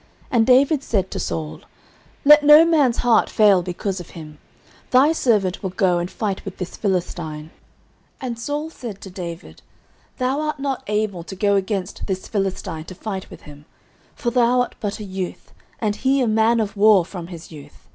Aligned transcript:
09:017:032 0.00 0.08
And 0.38 0.46
David 0.46 0.82
said 0.82 1.10
to 1.10 1.20
Saul, 1.20 1.60
Let 2.24 2.42
no 2.42 2.64
man's 2.64 2.96
heart 2.96 3.28
fail 3.28 3.62
because 3.62 4.00
of 4.00 4.08
him; 4.16 4.38
thy 4.92 5.12
servant 5.12 5.62
will 5.62 5.68
go 5.68 5.98
and 5.98 6.10
fight 6.10 6.42
with 6.42 6.56
this 6.56 6.74
Philistine. 6.78 7.48
09:017:033 8.22 8.22
And 8.22 8.38
Saul 8.38 8.70
said 8.70 9.00
to 9.02 9.10
David, 9.10 9.60
Thou 10.16 10.40
art 10.40 10.58
not 10.58 10.82
able 10.86 11.22
to 11.24 11.36
go 11.36 11.54
against 11.54 12.06
this 12.06 12.28
Philistine 12.28 12.84
to 12.84 12.94
fight 12.94 13.28
with 13.28 13.42
him: 13.42 13.66
for 14.14 14.30
thou 14.30 14.60
art 14.62 14.74
but 14.80 15.00
a 15.00 15.04
youth, 15.04 15.52
and 15.80 15.96
he 15.96 16.22
a 16.22 16.26
man 16.26 16.60
of 16.60 16.78
war 16.78 17.04
from 17.04 17.26
his 17.26 17.52
youth. 17.52 17.86